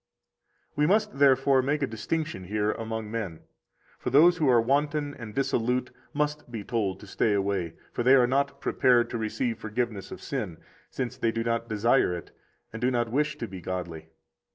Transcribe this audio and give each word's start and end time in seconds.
58 0.69 0.77
We 0.77 0.87
must, 0.87 1.19
therefore, 1.19 1.61
make 1.61 1.83
a 1.83 1.85
distinction 1.85 2.45
here 2.45 2.71
among 2.71 3.11
men. 3.11 3.41
For 3.99 4.09
those 4.09 4.37
who 4.37 4.49
are 4.49 4.59
wanton 4.59 5.13
and 5.13 5.35
dissolute 5.35 5.91
must 6.11 6.49
be 6.51 6.63
told 6.63 6.99
to 7.01 7.05
stay 7.05 7.33
away; 7.33 7.75
for 7.93 8.01
they 8.01 8.15
are 8.15 8.25
not 8.25 8.59
prepared 8.59 9.11
to 9.11 9.19
receive 9.19 9.59
forgiveness 9.59 10.09
of 10.09 10.19
sin, 10.19 10.57
since 10.89 11.17
they 11.17 11.31
do 11.31 11.43
not 11.43 11.69
desire 11.69 12.15
it 12.15 12.31
and 12.73 12.81
do 12.81 12.89
not 12.89 13.11
wish 13.11 13.37
to 13.37 13.47
be 13.47 13.61
godly. 13.61 14.09